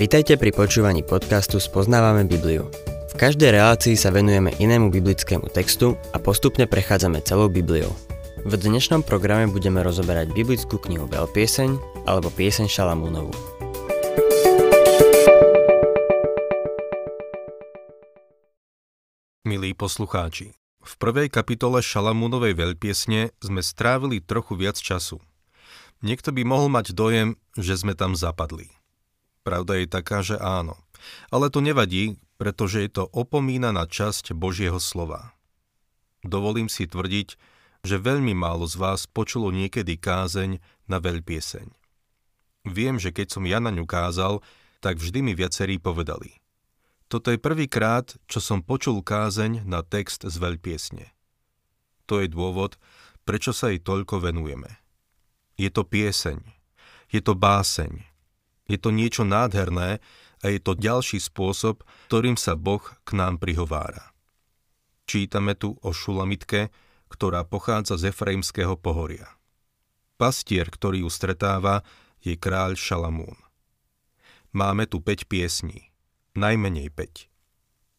Vitajte 0.00 0.40
pri 0.40 0.50
počúvaní 0.56 1.04
podcastu 1.04 1.60
Spoznávame 1.60 2.24
Bibliu. 2.24 2.72
V 3.12 3.14
každej 3.20 3.52
relácii 3.52 4.00
sa 4.00 4.08
venujeme 4.08 4.48
inému 4.56 4.88
biblickému 4.88 5.52
textu 5.52 5.92
a 6.10 6.18
postupne 6.18 6.64
prechádzame 6.64 7.20
celou 7.20 7.52
Bibliou. 7.52 7.92
V 8.48 8.56
dnešnom 8.56 9.04
programe 9.04 9.52
budeme 9.52 9.84
rozoberať 9.84 10.32
biblickú 10.32 10.80
knihu 10.80 11.04
Veľpieseň 11.04 11.76
alebo 12.08 12.32
Pieseň 12.32 12.66
Šalamúnovu. 12.72 13.36
Milí 19.44 19.76
poslucháči, 19.76 20.56
v 20.80 20.92
prvej 20.96 21.28
kapitole 21.28 21.84
Šalamúnovej 21.84 22.56
veľpiesne 22.56 23.36
sme 23.44 23.60
strávili 23.60 24.24
trochu 24.24 24.56
viac 24.56 24.80
času. 24.80 25.20
Niekto 26.00 26.32
by 26.32 26.42
mohol 26.48 26.72
mať 26.72 26.96
dojem, 26.96 27.36
že 27.60 27.76
sme 27.76 27.92
tam 27.92 28.16
zapadli. 28.16 28.72
Pravda 29.44 29.80
je 29.80 29.86
taká, 29.88 30.24
že 30.24 30.40
áno. 30.40 30.80
Ale 31.28 31.52
to 31.52 31.60
nevadí, 31.64 32.16
pretože 32.40 32.80
je 32.80 32.90
to 32.92 33.04
opomínaná 33.12 33.84
časť 33.84 34.32
Božieho 34.32 34.80
slova. 34.80 35.36
Dovolím 36.24 36.68
si 36.72 36.88
tvrdiť, 36.88 37.36
že 37.84 37.96
veľmi 37.96 38.36
málo 38.36 38.68
z 38.68 38.76
vás 38.76 39.08
počulo 39.08 39.52
niekedy 39.52 39.96
kázeň 39.96 40.60
na 40.88 41.00
veľpieseň. 41.00 41.68
Viem, 42.68 43.00
že 43.00 43.12
keď 43.12 43.40
som 43.40 43.44
ja 43.48 43.56
na 43.56 43.72
ňu 43.72 43.88
kázal, 43.88 44.44
tak 44.84 45.00
vždy 45.00 45.24
mi 45.24 45.32
viacerí 45.32 45.80
povedali. 45.80 46.40
Toto 47.08 47.32
je 47.32 47.40
prvýkrát, 47.40 48.16
čo 48.28 48.38
som 48.40 48.60
počul 48.60 49.00
kázeň 49.00 49.64
na 49.64 49.80
text 49.80 50.24
z 50.24 50.36
veľpiesne. 50.36 51.08
To 52.08 52.20
je 52.20 52.28
dôvod, 52.28 52.76
prečo 53.24 53.52
sa 53.56 53.72
jej 53.72 53.80
toľko 53.80 54.28
venujeme. 54.28 54.80
Je 55.60 55.68
to 55.68 55.84
pieseň, 55.84 56.40
je 57.12 57.20
to 57.20 57.36
báseň, 57.36 58.00
je 58.64 58.80
to 58.80 58.88
niečo 58.88 59.28
nádherné 59.28 60.00
a 60.40 60.44
je 60.48 60.56
to 60.56 60.72
ďalší 60.72 61.20
spôsob, 61.20 61.84
ktorým 62.08 62.40
sa 62.40 62.56
Boh 62.56 62.80
k 62.80 63.10
nám 63.12 63.36
prihovára. 63.36 64.16
Čítame 65.04 65.52
tu 65.52 65.76
o 65.84 65.92
Šulamitke, 65.92 66.72
ktorá 67.12 67.44
pochádza 67.44 68.00
z 68.00 68.08
Efraimského 68.08 68.72
pohoria. 68.80 69.28
Pastier, 70.16 70.64
ktorý 70.64 71.04
ju 71.04 71.12
stretáva, 71.12 71.84
je 72.24 72.40
kráľ 72.40 72.80
Šalamún. 72.80 73.36
Máme 74.56 74.88
tu 74.88 75.04
5 75.04 75.28
piesní, 75.28 75.92
najmenej 76.40 76.88
5. 76.88 77.28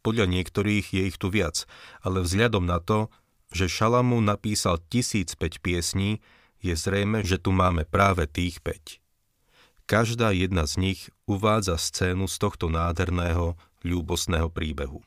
Podľa 0.02 0.26
niektorých 0.26 0.98
je 0.98 1.02
ich 1.14 1.18
tu 1.22 1.30
viac, 1.30 1.70
ale 2.02 2.26
vzhľadom 2.26 2.66
na 2.66 2.82
to, 2.82 3.14
že 3.54 3.70
Šalamún 3.70 4.26
napísal 4.26 4.82
1005 4.90 5.62
piesní, 5.62 6.26
je 6.62 6.78
zrejme, 6.78 7.26
že 7.26 7.42
tu 7.42 7.50
máme 7.50 7.84
práve 7.90 8.30
tých 8.30 8.62
5. 8.62 9.02
Každá 9.90 10.32
jedna 10.32 10.64
z 10.70 10.78
nich 10.80 11.00
uvádza 11.28 11.76
scénu 11.76 12.30
z 12.30 12.36
tohto 12.38 12.70
nádherného, 12.72 13.60
ľúbosného 13.82 14.48
príbehu. 14.48 15.02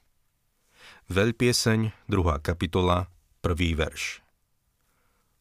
Veľpieseň, 1.08 1.94
2. 2.10 2.42
kapitola, 2.42 3.08
1. 3.40 3.80
verš. 3.80 4.20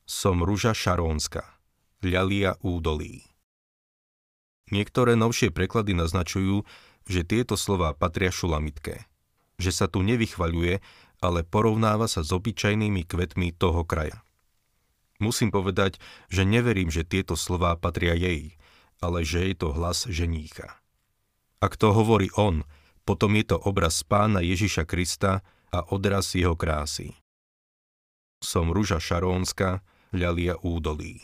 Som 0.05 0.45
ruža 0.45 0.71
šarónska, 0.77 1.43
ľalia 2.03 2.55
údolí. 2.61 3.25
Niektoré 4.71 5.19
novšie 5.19 5.51
preklady 5.51 5.97
naznačujú, 5.97 6.63
že 7.03 7.27
tieto 7.27 7.59
slová 7.59 7.91
patria 7.91 8.31
šulamitke, 8.31 9.03
že 9.59 9.71
sa 9.75 9.91
tu 9.91 10.03
nevychvaľuje, 10.03 10.79
ale 11.23 11.39
porovnáva 11.47 12.07
sa 12.11 12.23
s 12.23 12.31
obyčajnými 12.31 13.07
kvetmi 13.07 13.55
toho 13.55 13.83
kraja. 13.83 14.23
Musím 15.21 15.53
povedať, 15.53 16.01
že 16.31 16.45
neverím, 16.47 16.89
že 16.89 17.05
tieto 17.05 17.37
slová 17.37 17.77
patria 17.77 18.17
jej, 18.17 18.57
ale 19.03 19.21
že 19.21 19.51
je 19.51 19.55
to 19.57 19.75
hlas 19.75 20.09
ženícha. 20.09 20.79
Ak 21.63 21.77
to 21.79 21.93
hovorí 21.95 22.31
on, 22.35 22.65
potom 23.03 23.35
je 23.35 23.55
to 23.55 23.57
obraz 23.59 24.01
pána 24.03 24.39
Ježiša 24.39 24.87
Krista 24.87 25.43
a 25.71 25.79
odraz 25.91 26.35
jeho 26.35 26.55
krásy. 26.55 27.15
Som 28.43 28.71
ruža 28.75 28.99
šarónska, 28.99 29.83
ľalia 30.11 30.59
údolí. 30.59 31.23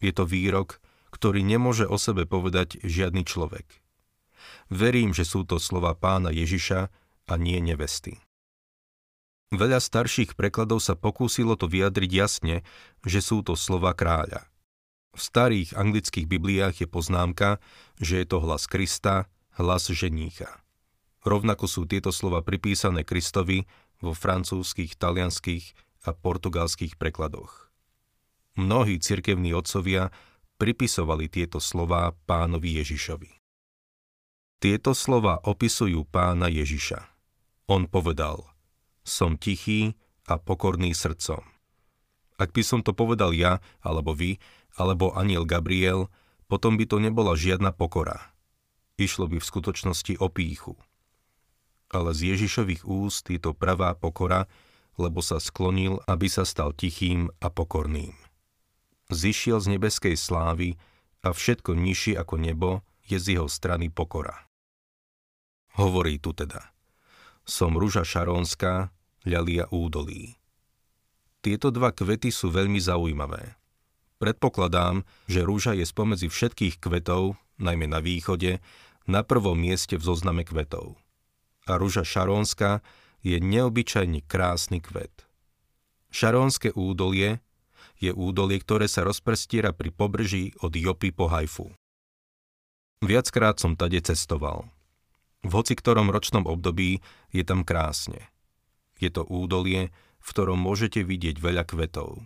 Je 0.00 0.12
to 0.12 0.28
výrok, 0.28 0.80
ktorý 1.08 1.40
nemôže 1.40 1.88
o 1.88 1.96
sebe 1.96 2.28
povedať 2.28 2.76
žiadny 2.84 3.24
človek. 3.24 3.64
Verím, 4.68 5.16
že 5.16 5.24
sú 5.24 5.48
to 5.48 5.56
slova 5.56 5.96
pána 5.96 6.28
Ježiša 6.28 6.92
a 7.26 7.32
nie 7.40 7.58
nevesty. 7.64 8.20
Veľa 9.54 9.78
starších 9.78 10.34
prekladov 10.34 10.82
sa 10.82 10.98
pokúsilo 10.98 11.54
to 11.54 11.70
vyjadriť 11.70 12.10
jasne, 12.10 12.56
že 13.06 13.22
sú 13.22 13.46
to 13.46 13.54
slova 13.54 13.94
kráľa– 13.94 14.46
v 15.16 15.20
starých 15.24 15.72
anglických 15.72 16.28
bibliách 16.28 16.84
je 16.84 16.88
poznámka, 16.92 17.56
že 17.96 18.20
je 18.20 18.26
to 18.28 18.44
hlas 18.44 18.68
Krista, 18.68 19.32
hlas 19.56 19.88
ženícha. 19.88 20.60
Rovnako 21.24 21.64
sú 21.64 21.88
tieto 21.88 22.12
slova 22.12 22.44
pripísané 22.44 23.00
Kristovi 23.00 23.64
vo 24.04 24.12
francúzskych, 24.12 25.00
talianských 25.00 25.72
a 26.04 26.12
portugalských 26.12 27.00
prekladoch. 27.00 27.72
Mnohí 28.60 29.00
cirkevní 29.00 29.56
otcovia 29.56 30.12
pripisovali 30.60 31.32
tieto 31.32 31.64
slová 31.64 32.12
pánovi 32.28 32.84
Ježišovi. 32.84 33.32
Tieto 34.60 34.92
slova 34.92 35.40
opisujú 35.48 36.04
pána 36.12 36.52
Ježiša. 36.52 37.00
On 37.72 37.88
povedal, 37.88 38.44
som 39.06 39.38
tichý 39.38 39.94
a 40.26 40.36
pokorný 40.36 40.90
srdcom. 40.90 41.46
Ak 42.36 42.52
by 42.52 42.62
som 42.66 42.82
to 42.82 42.92
povedal 42.92 43.32
ja 43.32 43.62
alebo 43.80 44.12
vy, 44.12 44.36
alebo 44.76 45.14
aniel 45.16 45.48
Gabriel, 45.48 46.12
potom 46.50 46.76
by 46.76 46.84
to 46.84 47.00
nebola 47.00 47.32
žiadna 47.38 47.72
pokora. 47.72 48.34
Išlo 49.00 49.30
by 49.30 49.40
v 49.40 49.48
skutočnosti 49.48 50.20
o 50.20 50.28
píchu. 50.28 50.74
Ale 51.88 52.12
z 52.12 52.34
Ježišových 52.34 52.84
úst 52.84 53.30
je 53.30 53.38
to 53.40 53.54
pravá 53.54 53.94
pokora, 53.94 54.50
lebo 54.98 55.22
sa 55.22 55.38
sklonil, 55.38 56.02
aby 56.08 56.26
sa 56.26 56.42
stal 56.42 56.74
tichým 56.74 57.30
a 57.40 57.48
pokorným. 57.48 58.16
Zišiel 59.12 59.62
z 59.62 59.78
nebeskej 59.78 60.16
slávy 60.18 60.74
a 61.22 61.30
všetko 61.30 61.78
nižšie 61.78 62.18
ako 62.18 62.34
nebo 62.42 62.70
je 63.06 63.22
z 63.22 63.38
jeho 63.38 63.46
strany 63.46 63.86
pokora. 63.86 64.50
Hovorí 65.78 66.18
tu 66.18 66.32
teda. 66.32 66.74
Som 67.46 67.78
ruža 67.78 68.02
šarónska, 68.02 68.90
ľalia 69.26 69.66
údolí. 69.74 70.38
Tieto 71.42 71.74
dva 71.74 71.90
kvety 71.90 72.30
sú 72.30 72.50
veľmi 72.50 72.78
zaujímavé. 72.78 73.58
Predpokladám, 74.16 75.04
že 75.28 75.44
rúža 75.44 75.76
je 75.76 75.84
spomedzi 75.84 76.32
všetkých 76.32 76.80
kvetov, 76.80 77.36
najmä 77.60 77.84
na 77.90 78.00
východe, 78.00 78.64
na 79.04 79.20
prvom 79.22 79.60
mieste 79.60 80.00
v 80.00 80.06
zozname 80.06 80.42
kvetov. 80.42 80.96
A 81.68 81.76
rúža 81.76 82.06
šarónska 82.06 82.80
je 83.20 83.36
neobyčajne 83.42 84.24
krásny 84.24 84.80
kvet. 84.80 85.26
Šarónske 86.08 86.72
údolie 86.72 87.42
je 88.00 88.14
údolie, 88.14 88.56
ktoré 88.62 88.86
sa 88.88 89.04
rozprestiera 89.04 89.74
pri 89.76 89.92
pobrží 89.92 90.56
od 90.64 90.72
Jopy 90.72 91.12
po 91.12 91.28
Hajfu. 91.28 91.72
Viackrát 93.04 93.60
som 93.60 93.76
tade 93.76 94.00
cestoval. 94.00 94.72
V 95.44 95.52
hoci 95.52 95.76
ktorom 95.76 96.08
ročnom 96.08 96.48
období 96.48 97.04
je 97.30 97.44
tam 97.44 97.62
krásne. 97.62 98.32
Je 98.96 99.12
to 99.12 99.24
údolie, 99.28 99.92
v 100.20 100.28
ktorom 100.28 100.58
môžete 100.58 101.04
vidieť 101.04 101.38
veľa 101.38 101.68
kvetov. 101.68 102.24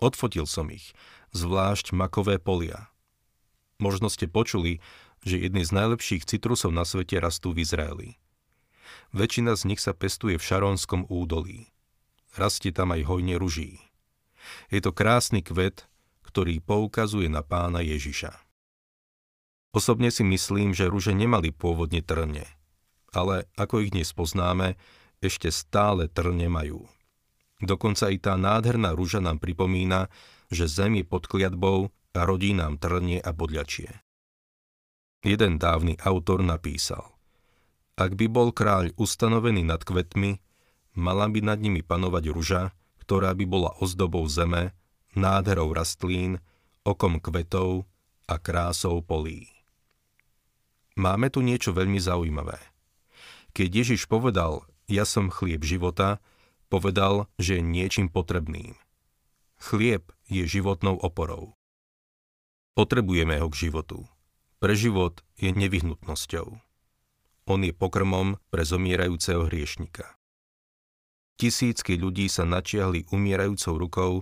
Odfotil 0.00 0.48
som 0.48 0.72
ich 0.72 0.96
zvlášť 1.36 1.92
makové 1.92 2.40
polia. 2.40 2.88
Možno 3.80 4.12
ste 4.12 4.28
počuli, 4.28 4.80
že 5.24 5.40
jedny 5.40 5.64
z 5.64 5.72
najlepších 5.72 6.24
citrusov 6.24 6.72
na 6.72 6.84
svete 6.84 7.20
rastú 7.20 7.52
v 7.52 7.64
Izraeli. 7.64 8.10
Väčšina 9.12 9.56
z 9.56 9.72
nich 9.72 9.80
sa 9.80 9.92
pestuje 9.92 10.40
v 10.40 10.46
Šarónskom 10.46 11.08
údolí. 11.08 11.68
Rastie 12.36 12.70
tam 12.70 12.94
aj 12.94 13.08
hojne 13.08 13.36
ruží. 13.36 13.82
Je 14.72 14.80
to 14.80 14.94
krásny 14.94 15.44
kvet, 15.44 15.90
ktorý 16.24 16.62
poukazuje 16.62 17.28
na 17.28 17.42
pána 17.42 17.82
Ježiša. 17.82 18.32
Osobne 19.70 20.10
si 20.10 20.26
myslím, 20.26 20.74
že 20.74 20.90
ruže 20.90 21.14
nemali 21.14 21.54
pôvodne 21.54 22.02
trne, 22.02 22.46
ale 23.14 23.46
ako 23.54 23.86
ich 23.86 23.94
dnes 23.94 24.10
poznáme, 24.10 24.74
ešte 25.20 25.52
stále 25.52 26.08
trne 26.08 26.48
majú. 26.48 26.88
Dokonca 27.60 28.08
i 28.08 28.16
tá 28.16 28.40
nádherná 28.40 28.96
rúža 28.96 29.20
nám 29.20 29.36
pripomína, 29.36 30.08
že 30.48 30.64
zem 30.64 31.00
je 31.00 31.04
pod 31.04 31.28
kliatbou 31.28 31.92
a 32.16 32.20
rodí 32.24 32.56
nám 32.56 32.80
trnie 32.80 33.20
a 33.20 33.30
bodľačie. 33.30 34.00
Jeden 35.20 35.60
dávny 35.60 36.00
autor 36.00 36.40
napísal 36.40 37.12
Ak 38.00 38.16
by 38.16 38.26
bol 38.32 38.56
kráľ 38.56 38.96
ustanovený 38.96 39.68
nad 39.68 39.84
kvetmi, 39.84 40.40
mala 40.96 41.28
by 41.28 41.44
nad 41.44 41.60
nimi 41.60 41.84
panovať 41.84 42.24
ruža, 42.32 42.62
ktorá 43.04 43.36
by 43.36 43.44
bola 43.44 43.70
ozdobou 43.84 44.24
zeme, 44.24 44.72
nádherou 45.12 45.76
rastlín, 45.76 46.40
okom 46.80 47.20
kvetov 47.20 47.84
a 48.24 48.40
krásou 48.40 49.04
polí. 49.04 49.52
Máme 50.96 51.28
tu 51.28 51.44
niečo 51.44 51.76
veľmi 51.76 52.00
zaujímavé. 52.00 52.56
Keď 53.52 53.68
Ježiš 53.84 54.08
povedal, 54.08 54.69
ja 54.90 55.06
som 55.06 55.30
chlieb 55.30 55.62
života, 55.62 56.18
povedal, 56.66 57.30
že 57.38 57.58
je 57.58 57.62
niečím 57.62 58.10
potrebným– 58.10 58.74
Chlieb 59.60 60.08
je 60.24 60.48
životnou 60.48 60.96
oporou. 60.96 61.52
Potrebujeme 62.72 63.36
ho 63.44 63.52
k 63.52 63.68
životu. 63.68 64.08
Pre 64.56 64.72
život 64.72 65.20
je 65.36 65.52
nevyhnutnosťou. 65.52 66.56
On 67.44 67.60
je 67.60 67.76
pokrmom 67.76 68.40
pre 68.48 68.64
zomierajúceho 68.64 69.52
hriešnika. 69.52 70.16
Tisícky 71.36 72.00
ľudí 72.00 72.32
sa 72.32 72.48
načiahli 72.48 73.04
umierajúcou 73.12 73.74
rukou, 73.76 74.12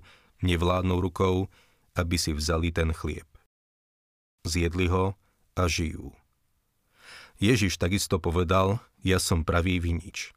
nevládnou 0.42 0.98
rukou, 0.98 1.46
aby 1.94 2.18
si 2.18 2.34
vzali 2.34 2.74
ten 2.74 2.90
chlieb. 2.90 3.26
Zjedli 4.42 4.90
ho 4.90 5.14
a 5.54 5.62
žijú. 5.70 6.14
Ježiš 7.38 7.78
takisto 7.78 8.18
povedal, 8.18 8.82
ja 9.06 9.22
som 9.22 9.46
pravý 9.46 9.78
vinič. 9.78 10.34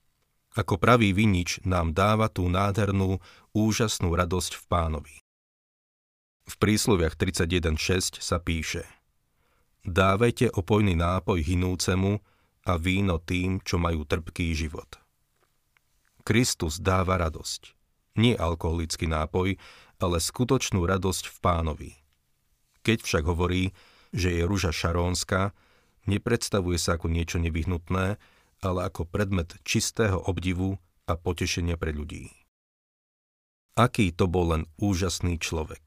Ako 0.51 0.75
pravý 0.75 1.15
vinič 1.15 1.63
nám 1.63 1.95
dáva 1.95 2.27
tú 2.27 2.51
nádhernú, 2.51 3.23
úžasnú 3.55 4.11
radosť 4.11 4.59
v 4.59 4.63
pánovi. 4.67 5.15
V 6.43 6.53
prísloviach 6.59 7.15
31.6 7.15 8.19
sa 8.19 8.37
píše 8.43 8.83
Dávajte 9.87 10.51
opojný 10.51 10.93
nápoj 10.99 11.39
hinúcemu 11.39 12.19
a 12.67 12.75
víno 12.75 13.17
tým, 13.17 13.63
čo 13.63 13.79
majú 13.79 14.03
trpký 14.03 14.51
život. 14.53 14.99
Kristus 16.21 16.77
dáva 16.77 17.17
radosť. 17.17 17.73
Nie 18.19 18.35
alkoholický 18.35 19.07
nápoj, 19.09 19.55
ale 20.03 20.17
skutočnú 20.19 20.83
radosť 20.83 21.31
v 21.31 21.37
pánovi. 21.39 21.91
Keď 22.83 22.97
však 23.01 23.23
hovorí, 23.25 23.71
že 24.11 24.35
je 24.35 24.43
rúža 24.43 24.75
šarónska, 24.75 25.55
nepredstavuje 26.05 26.77
sa 26.77 26.99
ako 26.99 27.07
niečo 27.07 27.39
nevyhnutné, 27.39 28.19
ale 28.61 28.87
ako 28.87 29.09
predmet 29.09 29.57
čistého 29.65 30.21
obdivu 30.21 30.77
a 31.09 31.17
potešenia 31.17 31.75
pre 31.75 31.91
ľudí. 31.91 32.29
Aký 33.75 34.13
to 34.13 34.29
bol 34.29 34.53
len 34.53 34.69
úžasný 34.77 35.41
človek. 35.41 35.81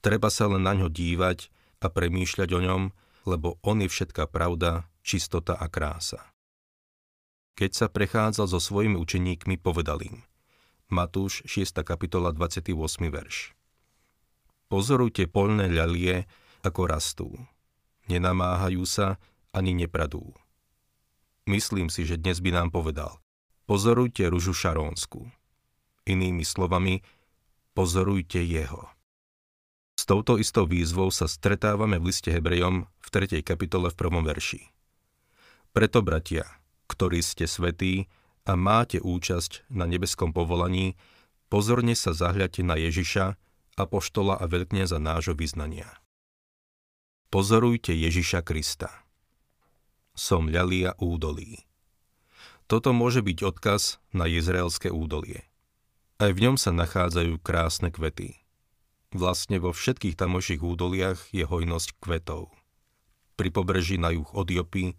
Treba 0.00 0.30
sa 0.32 0.48
len 0.48 0.64
na 0.64 0.72
ňo 0.78 0.88
dívať 0.88 1.50
a 1.82 1.86
premýšľať 1.90 2.48
o 2.56 2.60
ňom, 2.62 2.82
lebo 3.28 3.60
on 3.66 3.84
je 3.84 3.88
všetká 3.90 4.30
pravda, 4.30 4.88
čistota 5.04 5.58
a 5.58 5.68
krása. 5.68 6.30
Keď 7.58 7.70
sa 7.76 7.86
prechádzal 7.92 8.46
so 8.48 8.60
svojimi 8.62 8.96
učeníkmi, 8.96 9.60
povedal 9.60 10.00
im 10.00 10.24
Matúš 10.88 11.44
6. 11.44 11.84
kapitola 11.84 12.32
28. 12.32 12.72
verš 13.12 13.52
Pozorujte 14.70 15.26
poľné 15.26 15.66
ľalie, 15.66 16.30
ako 16.62 16.82
rastú. 16.86 17.28
Nenamáhajú 18.06 18.86
sa, 18.86 19.18
ani 19.50 19.74
nepradú. 19.74 20.30
Myslím 21.48 21.88
si, 21.88 22.04
že 22.04 22.20
dnes 22.20 22.40
by 22.44 22.52
nám 22.52 22.68
povedal 22.72 23.20
Pozorujte 23.70 24.26
ružu 24.26 24.50
šarónsku. 24.50 25.30
Inými 26.02 26.42
slovami, 26.42 27.06
pozorujte 27.70 28.42
jeho. 28.42 28.90
S 29.94 30.08
touto 30.08 30.40
istou 30.42 30.66
výzvou 30.66 31.14
sa 31.14 31.30
stretávame 31.30 32.02
v 32.02 32.10
liste 32.10 32.34
Hebrejom 32.34 32.88
v 32.88 33.08
3. 33.14 33.46
kapitole 33.46 33.92
v 33.92 33.96
1. 34.00 34.26
verši. 34.26 34.60
Preto, 35.70 36.02
bratia, 36.02 36.48
ktorí 36.90 37.22
ste 37.22 37.46
svetí 37.46 38.10
a 38.42 38.58
máte 38.58 38.98
účasť 38.98 39.70
na 39.70 39.86
nebeskom 39.86 40.34
povolaní, 40.34 40.98
pozorne 41.46 41.94
sa 41.94 42.10
zahľate 42.10 42.66
na 42.66 42.74
Ježiša, 42.74 43.38
apoštola 43.78 44.34
a 44.34 44.50
veľkňaza 44.50 44.98
nášho 44.98 45.38
vyznania. 45.38 45.86
Pozorujte 47.30 47.94
Ježiša 47.94 48.42
Krista. 48.42 48.90
Som 50.14 50.50
ľalia 50.50 50.94
údolí. 51.00 51.64
Toto 52.70 52.94
môže 52.94 53.22
byť 53.24 53.38
odkaz 53.42 53.98
na 54.14 54.30
Izraelské 54.30 54.94
údolie. 54.94 55.42
Aj 56.20 56.30
v 56.30 56.38
ňom 56.38 56.56
sa 56.60 56.70
nachádzajú 56.70 57.40
krásne 57.42 57.90
kvety. 57.90 58.38
Vlastne 59.10 59.58
vo 59.58 59.74
všetkých 59.74 60.14
tamoších 60.14 60.62
údoliach 60.62 61.34
je 61.34 61.42
hojnosť 61.42 61.98
kvetov. 61.98 62.54
Pri 63.34 63.50
pobreží 63.50 63.98
na 63.98 64.14
juh 64.14 64.28
od 64.36 64.46
Jopy 64.46 64.94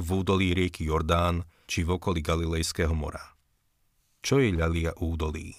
v 0.00 0.08
údolí 0.08 0.56
rieky 0.56 0.88
Jordán 0.88 1.44
či 1.68 1.84
v 1.84 2.00
okolí 2.00 2.24
Galilejského 2.24 2.96
mora. 2.96 3.36
Čo 4.24 4.40
je 4.40 4.56
ľalia 4.56 4.96
údolí? 4.96 5.58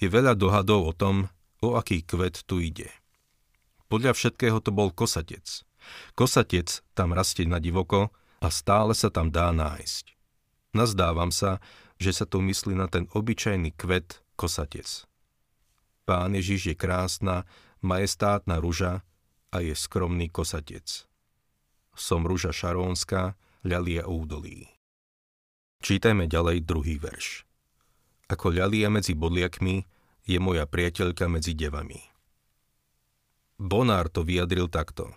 Je 0.00 0.08
veľa 0.08 0.32
dohadov 0.32 0.88
o 0.88 0.92
tom, 0.96 1.28
o 1.60 1.76
aký 1.76 2.00
kvet 2.06 2.44
tu 2.48 2.60
ide. 2.60 2.88
Podľa 3.92 4.16
všetkého 4.16 4.64
to 4.64 4.72
bol 4.72 4.88
kosatec. 4.88 5.44
Kosatec 6.14 6.82
tam 6.92 7.16
rastie 7.16 7.48
na 7.48 7.58
divoko 7.58 8.14
a 8.40 8.48
stále 8.52 8.92
sa 8.92 9.08
tam 9.08 9.32
dá 9.32 9.50
nájsť. 9.50 10.14
Nazdávam 10.74 11.30
sa, 11.30 11.62
že 11.96 12.10
sa 12.10 12.26
tu 12.26 12.42
myslí 12.42 12.74
na 12.74 12.90
ten 12.90 13.06
obyčajný 13.14 13.74
kvet 13.78 14.22
kosatec. 14.34 15.06
Pán 16.04 16.36
Ježiš 16.36 16.74
je 16.74 16.76
krásna, 16.76 17.48
majestátna 17.80 18.58
ruža 18.58 19.06
a 19.54 19.62
je 19.62 19.72
skromný 19.72 20.28
kosatec 20.28 21.06
som 21.94 22.26
ruža 22.26 22.50
šarónska, 22.50 23.38
ľalia 23.62 24.04
údolí. 24.10 24.68
Čítajme 25.80 26.26
ďalej 26.26 26.66
druhý 26.66 26.98
verš. 26.98 27.46
Ako 28.28 28.50
ľalia 28.50 28.90
medzi 28.90 29.14
bodliakmi 29.14 29.86
je 30.26 30.38
moja 30.42 30.66
priateľka 30.66 31.30
medzi 31.30 31.54
devami. 31.54 32.02
Bonár 33.60 34.10
to 34.10 34.26
vyjadril 34.26 34.66
takto. 34.66 35.14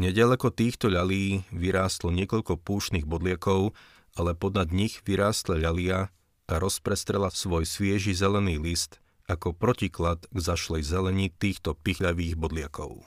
Nedaleko 0.00 0.48
týchto 0.48 0.88
ľalí 0.88 1.44
vyrástlo 1.52 2.08
niekoľko 2.08 2.56
púšnych 2.64 3.04
bodliakov, 3.04 3.76
ale 4.16 4.32
podnad 4.32 4.72
nich 4.72 5.04
vyrástla 5.04 5.60
ľalia 5.60 6.08
a 6.48 6.54
rozprestrela 6.56 7.28
svoj 7.28 7.68
svieži 7.68 8.16
zelený 8.16 8.56
list 8.56 8.96
ako 9.28 9.52
protiklad 9.52 10.24
k 10.32 10.38
zašlej 10.40 10.88
zelení 10.88 11.28
týchto 11.28 11.76
pichľavých 11.76 12.40
bodliakov. 12.40 13.04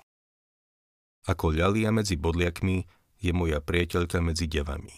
Ako 1.25 1.57
ľalia 1.57 1.89
medzi 1.89 2.13
bodliakmi 2.13 2.85
je 3.17 3.31
moja 3.33 3.57
priateľka 3.57 4.21
medzi 4.21 4.45
devami. 4.45 4.93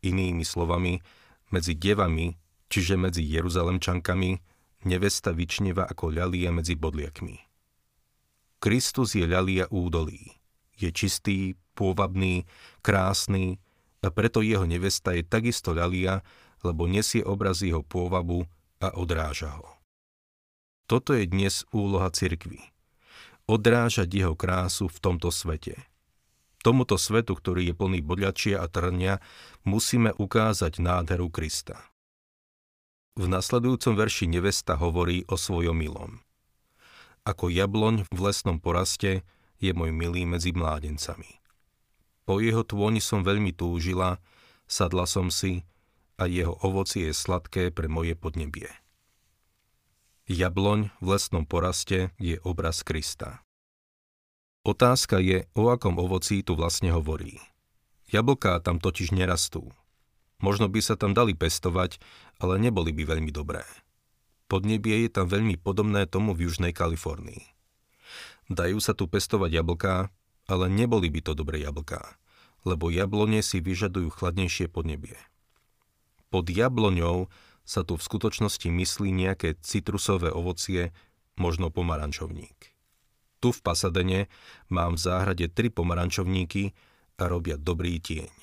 Inými 0.00 0.40
slovami, 0.40 1.04
medzi 1.52 1.76
devami, 1.76 2.32
čiže 2.72 2.96
medzi 2.96 3.28
Jeruzalemčankami, 3.28 4.40
nevesta 4.88 5.36
vyčneva 5.36 5.84
ako 5.84 6.16
ľalia 6.16 6.48
medzi 6.48 6.80
bodliakmi. 6.80 7.36
Kristus 8.56 9.20
je 9.20 9.28
ľalia 9.28 9.68
údolí. 9.68 10.39
Je 10.80 10.90
čistý, 10.90 11.60
pôvabný, 11.76 12.48
krásny 12.80 13.60
a 14.00 14.08
preto 14.08 14.40
jeho 14.40 14.64
nevesta 14.64 15.12
je 15.12 15.20
takisto 15.20 15.76
ľalia, 15.76 16.24
lebo 16.64 16.88
nesie 16.88 17.20
obraz 17.20 17.60
jeho 17.60 17.84
pôvabu 17.84 18.48
a 18.80 18.96
odráža 18.96 19.52
ho. 19.60 19.68
Toto 20.88 21.12
je 21.12 21.28
dnes 21.28 21.68
úloha 21.70 22.08
cirkvy 22.08 22.70
odrážať 23.50 24.06
jeho 24.14 24.38
krásu 24.38 24.86
v 24.86 24.98
tomto 25.02 25.34
svete. 25.34 25.74
Tomuto 26.62 26.94
svetu, 26.94 27.34
ktorý 27.34 27.72
je 27.72 27.74
plný 27.74 27.98
bodľačia 28.04 28.62
a 28.62 28.70
trnia, 28.70 29.18
musíme 29.66 30.14
ukázať 30.14 30.78
nádheru 30.78 31.26
Krista. 31.32 31.82
V 33.18 33.26
nasledujúcom 33.26 33.98
verši 33.98 34.30
nevesta 34.30 34.78
hovorí 34.78 35.26
o 35.26 35.34
svojom 35.34 35.74
milom. 35.74 36.22
Ako 37.26 37.50
jabloň 37.50 38.06
v 38.06 38.18
lesnom 38.22 38.62
poraste 38.62 39.26
je 39.60 39.70
môj 39.76 39.92
milý 39.92 40.24
medzi 40.24 40.50
mládencami. 40.56 41.38
Po 42.24 42.40
jeho 42.40 42.64
tôni 42.64 42.98
som 42.98 43.20
veľmi 43.20 43.52
túžila, 43.52 44.18
sadla 44.64 45.04
som 45.04 45.28
si 45.28 45.68
a 46.16 46.24
jeho 46.24 46.56
ovocie 46.64 47.08
je 47.08 47.14
sladké 47.14 47.68
pre 47.72 47.88
moje 47.88 48.16
podnebie. 48.16 48.68
Jabloň 50.30 50.94
v 51.02 51.06
lesnom 51.10 51.42
poraste 51.42 52.14
je 52.16 52.38
obraz 52.46 52.86
Krista. 52.86 53.42
Otázka 54.62 55.18
je, 55.18 55.48
o 55.56 55.72
akom 55.72 55.96
ovocí 55.96 56.44
tu 56.44 56.54
vlastne 56.54 56.92
hovorí. 56.92 57.40
Jablká 58.12 58.60
tam 58.60 58.78
totiž 58.78 59.10
nerastú. 59.10 59.72
Možno 60.38 60.68
by 60.68 60.80
sa 60.84 60.94
tam 60.94 61.16
dali 61.16 61.34
pestovať, 61.34 61.98
ale 62.38 62.62
neboli 62.62 62.92
by 62.94 63.16
veľmi 63.16 63.32
dobré. 63.32 63.64
Podnebie 64.46 65.06
je 65.06 65.10
tam 65.10 65.26
veľmi 65.26 65.58
podobné 65.58 66.06
tomu 66.06 66.36
v 66.36 66.46
Južnej 66.46 66.76
Kalifornii. 66.76 67.59
Dajú 68.50 68.82
sa 68.82 68.98
tu 68.98 69.06
pestovať 69.06 69.62
jablká, 69.62 70.10
ale 70.50 70.66
neboli 70.66 71.06
by 71.06 71.22
to 71.22 71.32
dobré 71.38 71.62
jablká, 71.62 72.18
lebo 72.66 72.90
jablone 72.90 73.46
si 73.46 73.62
vyžadujú 73.62 74.10
chladnejšie 74.10 74.66
podnebie. 74.66 75.14
Pod 76.34 76.50
jabloňou 76.50 77.30
sa 77.62 77.86
tu 77.86 77.94
v 77.94 78.02
skutočnosti 78.02 78.66
myslí 78.66 79.14
nejaké 79.14 79.54
citrusové 79.62 80.34
ovocie, 80.34 80.90
možno 81.38 81.70
pomarančovník. 81.70 82.74
Tu 83.38 83.48
v 83.54 83.60
Pasadene 83.62 84.26
mám 84.66 84.98
v 84.98 85.02
záhrade 85.06 85.46
tri 85.48 85.70
pomarančovníky 85.70 86.74
a 87.22 87.24
robia 87.30 87.54
dobrý 87.54 88.02
tieň. 88.02 88.34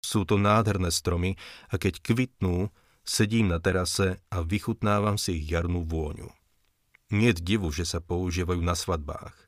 Sú 0.00 0.24
to 0.24 0.40
nádherné 0.40 0.88
stromy 0.88 1.36
a 1.68 1.76
keď 1.76 2.00
kvitnú, 2.00 2.72
sedím 3.04 3.52
na 3.52 3.60
terase 3.60 4.18
a 4.32 4.40
vychutnávam 4.40 5.20
si 5.20 5.44
ich 5.44 5.52
jarnú 5.52 5.84
vôňu. 5.84 6.32
Nie 7.14 7.30
divu, 7.30 7.70
že 7.70 7.86
sa 7.86 8.02
používajú 8.02 8.58
na 8.58 8.74
svadbách. 8.74 9.38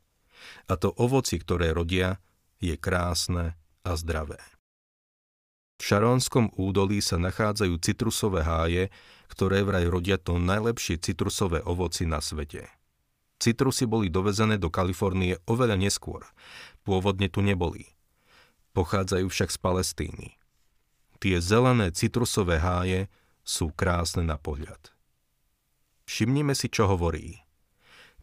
A 0.71 0.79
to 0.79 0.95
ovoci, 0.95 1.43
ktoré 1.43 1.75
rodia, 1.75 2.23
je 2.63 2.79
krásne 2.79 3.59
a 3.83 3.99
zdravé. 3.99 4.39
V 5.77 5.83
Šarónskom 5.83 6.55
údolí 6.57 7.03
sa 7.03 7.19
nachádzajú 7.19 7.75
citrusové 7.83 8.47
háje, 8.47 8.89
ktoré 9.29 9.67
vraj 9.67 9.91
rodia 9.91 10.17
to 10.17 10.39
najlepšie 10.39 11.03
citrusové 11.03 11.61
ovoci 11.67 12.07
na 12.09 12.23
svete. 12.23 12.71
Citrusy 13.37 13.85
boli 13.85 14.09
dovezené 14.09 14.57
do 14.57 14.73
Kalifornie 14.73 15.37
oveľa 15.45 15.77
neskôr. 15.77 16.25
Pôvodne 16.87 17.29
tu 17.29 17.45
neboli. 17.45 17.93
Pochádzajú 18.73 19.29
však 19.29 19.51
z 19.53 19.59
Palestíny. 19.61 20.29
Tie 21.21 21.37
zelené 21.43 21.93
citrusové 21.93 22.63
háje 22.63 23.13
sú 23.45 23.69
krásne 23.75 24.25
na 24.25 24.41
pohľad. 24.41 24.95
Všimnime 26.09 26.57
si, 26.57 26.73
čo 26.73 26.89
hovorí. 26.89 27.46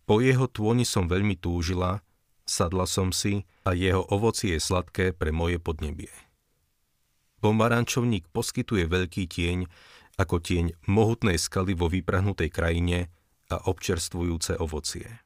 Po 0.03 0.19
jeho 0.19 0.51
tôni 0.51 0.83
som 0.83 1.07
veľmi 1.07 1.39
túžila, 1.39 2.03
sadla 2.43 2.83
som 2.83 3.15
si 3.15 3.47
a 3.63 3.71
jeho 3.71 4.03
ovocie 4.11 4.59
je 4.59 4.61
sladké 4.61 5.15
pre 5.15 5.31
moje 5.31 5.63
podnebie. 5.63 6.11
Pomarančovník 7.39 8.27
poskytuje 8.31 8.87
veľký 8.87 9.27
tieň, 9.27 9.67
ako 10.19 10.39
tieň 10.43 10.75
mohutnej 10.87 11.39
skaly 11.39 11.75
vo 11.75 11.87
vyprahnutej 11.87 12.51
krajine 12.51 13.11
a 13.51 13.59
občerstvujúce 13.67 14.59
ovocie. 14.59 15.23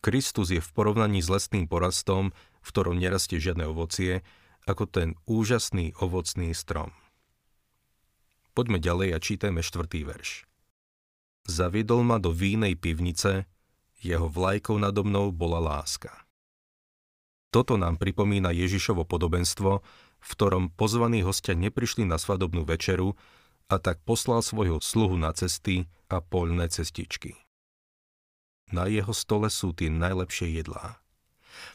Kristus 0.00 0.50
je 0.50 0.62
v 0.62 0.70
porovnaní 0.74 1.20
s 1.20 1.28
lesným 1.28 1.68
porastom, 1.68 2.32
v 2.60 2.68
ktorom 2.72 2.96
nerastie 2.98 3.36
žiadne 3.38 3.68
ovocie, 3.68 4.24
ako 4.64 4.84
ten 4.88 5.08
úžasný 5.26 5.96
ovocný 6.00 6.52
strom. 6.56 6.92
Poďme 8.52 8.82
ďalej 8.82 9.08
a 9.14 9.18
čítajme 9.22 9.62
štvrtý 9.62 10.04
verš. 10.04 10.44
Zaviedol 11.48 12.04
ma 12.04 12.20
do 12.20 12.34
vínej 12.34 12.76
pivnice, 12.76 13.48
jeho 14.00 14.26
vlajkou 14.26 14.80
nado 14.80 15.04
mnou 15.04 15.30
bola 15.30 15.60
láska. 15.60 16.12
Toto 17.50 17.74
nám 17.74 17.98
pripomína 17.98 18.54
Ježišovo 18.54 19.02
podobenstvo, 19.04 19.82
v 20.20 20.28
ktorom 20.36 20.70
pozvaní 20.70 21.26
hostia 21.26 21.58
neprišli 21.58 22.06
na 22.06 22.16
svadobnú 22.16 22.62
večeru 22.62 23.18
a 23.66 23.78
tak 23.82 24.02
poslal 24.06 24.42
svojho 24.42 24.78
sluhu 24.78 25.18
na 25.18 25.34
cesty 25.34 25.90
a 26.06 26.22
poľné 26.22 26.70
cestičky. 26.70 27.38
Na 28.70 28.86
jeho 28.86 29.10
stole 29.10 29.50
sú 29.50 29.74
tie 29.74 29.90
najlepšie 29.90 30.62
jedlá. 30.62 31.02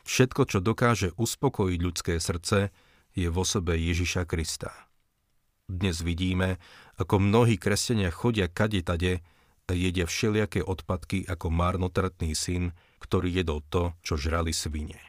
Všetko, 0.08 0.48
čo 0.48 0.64
dokáže 0.64 1.12
uspokojiť 1.20 1.80
ľudské 1.84 2.14
srdce, 2.24 2.72
je 3.16 3.28
v 3.28 3.36
osobe 3.36 3.76
Ježiša 3.76 4.24
Krista. 4.28 4.72
Dnes 5.68 6.00
vidíme, 6.00 6.62
ako 6.96 7.20
mnohí 7.20 7.60
kresťania 7.60 8.14
chodia 8.16 8.48
kade 8.48 8.80
tade 8.80 9.20
jedia 9.74 10.06
všelijaké 10.06 10.62
odpadky 10.62 11.26
ako 11.26 11.50
marnotratný 11.50 12.38
syn, 12.38 12.78
ktorý 13.02 13.34
jedol 13.34 13.66
to, 13.74 13.98
čo 14.06 14.14
žrali 14.20 14.54
svine. 14.54 15.02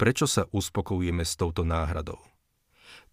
Prečo 0.00 0.24
sa 0.24 0.48
uspokojujeme 0.48 1.26
s 1.26 1.36
touto 1.36 1.66
náhradou? 1.66 2.22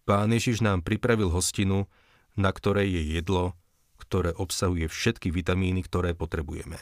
Pán 0.06 0.30
Ježiš 0.30 0.62
nám 0.62 0.86
pripravil 0.86 1.28
hostinu, 1.28 1.90
na 2.38 2.54
ktorej 2.54 2.88
je 2.88 3.02
jedlo, 3.20 3.58
ktoré 3.98 4.30
obsahuje 4.32 4.86
všetky 4.86 5.34
vitamíny, 5.34 5.82
ktoré 5.82 6.14
potrebujeme. 6.14 6.78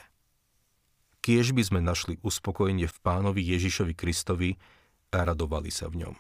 Kiež 1.25 1.57
by 1.57 1.63
sme 1.65 1.81
našli 1.81 2.21
uspokojenie 2.21 2.85
v 2.85 2.99
pánovi 3.01 3.41
Ježišovi 3.41 3.97
Kristovi 3.97 4.61
a 5.09 5.25
radovali 5.25 5.73
sa 5.73 5.89
v 5.89 6.05
ňom. 6.05 6.15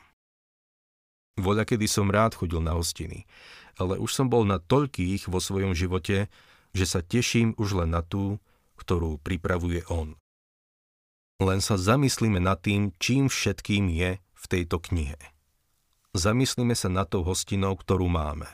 Voľa, 1.44 1.68
kedy 1.68 1.84
som 1.90 2.08
rád 2.08 2.38
chodil 2.38 2.62
na 2.62 2.72
hostiny, 2.78 3.28
ale 3.76 4.00
už 4.00 4.14
som 4.14 4.30
bol 4.30 4.46
na 4.46 4.62
toľkých 4.62 5.28
vo 5.28 5.42
svojom 5.42 5.74
živote, 5.76 6.30
že 6.74 6.84
sa 6.84 7.00
teším 7.00 7.54
už 7.56 7.80
len 7.80 7.94
na 7.94 8.02
tú, 8.02 8.42
ktorú 8.76 9.22
pripravuje 9.22 9.86
on. 9.86 10.18
Len 11.38 11.62
sa 11.62 11.78
zamyslíme 11.78 12.42
nad 12.42 12.58
tým, 12.58 12.90
čím 12.98 13.30
všetkým 13.30 13.90
je 13.90 14.18
v 14.18 14.44
tejto 14.50 14.82
knihe. 14.82 15.18
Zamyslíme 16.14 16.78
sa 16.78 16.90
nad 16.90 17.10
tou 17.10 17.26
hostinou, 17.26 17.74
ktorú 17.74 18.06
máme. 18.06 18.46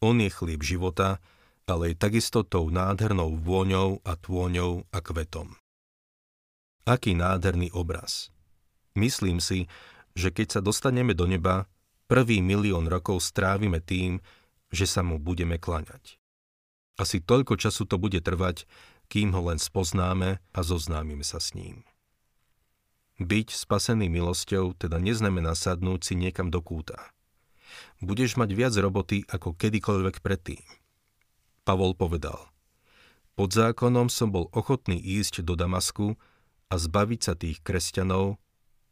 On 0.00 0.16
je 0.16 0.32
chlieb 0.32 0.64
života, 0.64 1.20
ale 1.68 1.92
je 1.92 2.00
takisto 2.00 2.44
tou 2.44 2.68
nádhernou 2.72 3.36
vôňou 3.36 4.00
a 4.04 4.16
tôňou 4.16 4.88
a 4.88 4.98
kvetom. 5.04 5.56
Aký 6.88 7.14
nádherný 7.14 7.70
obraz. 7.76 8.32
Myslím 8.98 9.38
si, 9.38 9.70
že 10.12 10.34
keď 10.34 10.58
sa 10.58 10.60
dostaneme 10.60 11.14
do 11.16 11.24
neba, 11.24 11.70
prvý 12.10 12.44
milión 12.44 12.90
rokov 12.90 13.24
strávime 13.24 13.80
tým, 13.80 14.18
že 14.72 14.88
sa 14.88 15.00
mu 15.04 15.16
budeme 15.22 15.56
klaňať. 15.56 16.21
Asi 17.00 17.24
toľko 17.24 17.56
času 17.56 17.88
to 17.88 17.96
bude 17.96 18.20
trvať, 18.20 18.68
kým 19.08 19.32
ho 19.32 19.48
len 19.48 19.60
spoznáme 19.60 20.40
a 20.40 20.60
zoznámime 20.60 21.24
sa 21.24 21.40
s 21.40 21.56
ním. 21.56 21.84
Byť 23.20 23.52
spasený 23.52 24.08
milosťou 24.08 24.76
teda 24.76 24.96
neznamená 24.96 25.52
sadnúť 25.52 26.00
si 26.12 26.14
niekam 26.16 26.48
do 26.48 26.64
kúta. 26.64 27.12
Budeš 28.00 28.36
mať 28.36 28.50
viac 28.52 28.74
roboty 28.76 29.24
ako 29.28 29.56
kedykoľvek 29.56 30.20
predtým. 30.20 30.64
Pavol 31.62 31.94
povedal, 31.94 32.52
pod 33.32 33.54
zákonom 33.56 34.12
som 34.12 34.28
bol 34.28 34.52
ochotný 34.52 35.00
ísť 35.00 35.40
do 35.46 35.56
Damasku 35.56 36.20
a 36.68 36.74
zbaviť 36.76 37.20
sa 37.20 37.32
tých 37.32 37.64
kresťanov, 37.64 38.36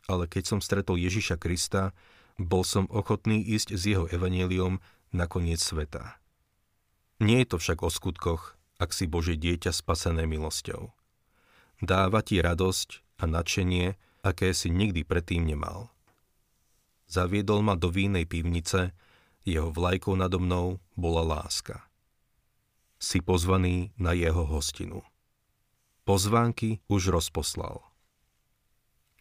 ale 0.08 0.24
keď 0.24 0.56
som 0.56 0.60
stretol 0.64 0.96
Ježiša 0.96 1.36
Krista, 1.36 1.92
bol 2.40 2.64
som 2.64 2.88
ochotný 2.88 3.44
ísť 3.44 3.76
s 3.76 3.82
jeho 3.84 4.08
evaníliom 4.08 4.80
na 5.12 5.24
koniec 5.28 5.60
sveta. 5.60 6.16
Nie 7.20 7.44
je 7.44 7.52
to 7.52 7.56
však 7.60 7.84
o 7.84 7.92
skutkoch, 7.92 8.56
ak 8.80 8.96
si 8.96 9.04
Bože 9.04 9.36
dieťa 9.36 9.76
spasené 9.76 10.24
milosťou. 10.24 10.88
Dáva 11.84 12.24
ti 12.24 12.40
radosť 12.40 13.20
a 13.20 13.28
nadšenie, 13.28 14.00
aké 14.24 14.56
si 14.56 14.72
nikdy 14.72 15.04
predtým 15.04 15.44
nemal. 15.44 15.92
Zaviedol 17.04 17.60
ma 17.60 17.76
do 17.76 17.92
vínej 17.92 18.24
pivnice, 18.24 18.96
jeho 19.44 19.68
vlajkou 19.68 20.16
nado 20.16 20.40
mnou 20.40 20.80
bola 20.96 21.20
láska. 21.20 21.84
Si 22.96 23.20
pozvaný 23.20 23.92
na 24.00 24.16
jeho 24.16 24.44
hostinu. 24.48 25.04
Pozvánky 26.08 26.80
už 26.88 27.12
rozposlal. 27.12 27.84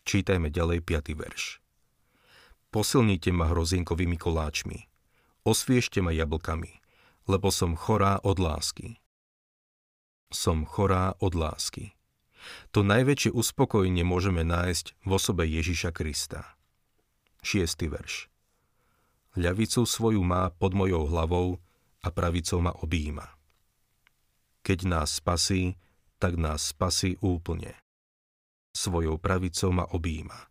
Čítajme 0.08 0.48
ďalej 0.48 0.84
5. 0.88 1.20
verš. 1.20 1.60
Posilnite 2.72 3.36
ma 3.36 3.52
hrozienkovými 3.52 4.16
koláčmi. 4.16 4.88
Osviežte 5.44 6.00
ma 6.04 6.12
jablkami, 6.12 6.79
lebo 7.30 7.54
som 7.54 7.78
chorá 7.78 8.18
od 8.26 8.42
lásky. 8.42 8.98
Som 10.34 10.66
chorá 10.66 11.14
od 11.22 11.38
lásky. 11.38 11.94
To 12.74 12.82
najväčšie 12.82 13.30
uspokojenie 13.30 14.02
môžeme 14.02 14.42
nájsť 14.42 14.98
v 15.06 15.10
osobe 15.14 15.46
Ježiša 15.46 15.94
Krista. 15.94 16.58
6. 17.46 17.86
verš. 17.86 18.26
Ľavicu 19.38 19.86
svoju 19.86 20.26
má 20.26 20.50
pod 20.50 20.74
mojou 20.74 21.06
hlavou 21.06 21.62
a 22.02 22.10
pravicou 22.10 22.66
ma 22.66 22.74
objíma. 22.74 23.30
Keď 24.66 24.80
nás 24.90 25.22
spasí, 25.22 25.78
tak 26.18 26.34
nás 26.34 26.74
spasí 26.74 27.22
úplne. 27.22 27.78
Svojou 28.74 29.22
pravicou 29.22 29.70
ma 29.70 29.86
objíma. 29.86 30.50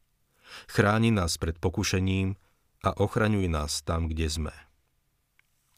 Chráni 0.71 1.11
nás 1.11 1.37
pred 1.37 1.59
pokušením 1.59 2.39
a 2.87 2.95
ochraňuje 2.95 3.51
nás 3.51 3.83
tam, 3.83 4.07
kde 4.07 4.31
sme. 4.31 4.55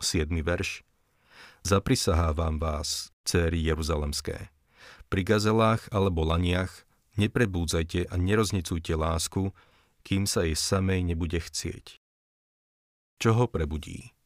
7. 0.00 0.28
verš. 0.44 0.89
Zaprisahávam 1.60 2.56
vás, 2.56 3.12
céry 3.28 3.60
Jeruzalemské, 3.60 4.48
pri 5.12 5.22
gazelách 5.22 5.84
alebo 5.92 6.24
laniach 6.24 6.72
neprebúdzajte 7.20 8.08
a 8.08 8.14
neroznicujte 8.16 8.96
lásku, 8.96 9.52
kým 10.00 10.24
sa 10.24 10.48
jej 10.48 10.56
samej 10.56 11.04
nebude 11.04 11.36
chcieť. 11.36 12.00
Čo 13.20 13.30
ho 13.36 13.44
prebudí? 13.44 14.16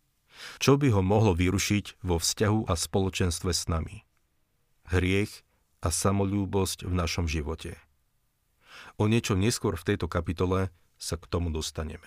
Čo 0.62 0.78
by 0.78 0.94
ho 0.94 1.02
mohlo 1.02 1.34
vyrušiť 1.34 2.06
vo 2.06 2.22
vzťahu 2.22 2.70
a 2.70 2.74
spoločenstve 2.78 3.50
s 3.50 3.66
nami? 3.66 4.06
Hriech 4.94 5.42
a 5.82 5.90
samolúbosť 5.90 6.86
v 6.86 6.92
našom 6.94 7.26
živote. 7.26 7.74
O 8.94 9.10
niečo 9.10 9.34
neskôr 9.34 9.74
v 9.74 9.94
tejto 9.94 10.06
kapitole 10.06 10.70
sa 11.02 11.18
k 11.18 11.26
tomu 11.26 11.50
dostaneme. 11.50 12.06